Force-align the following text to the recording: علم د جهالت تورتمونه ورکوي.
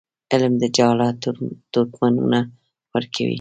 علم 0.33 0.53
د 0.61 0.63
جهالت 0.75 1.15
تورتمونه 1.73 2.39
ورکوي. 2.93 3.29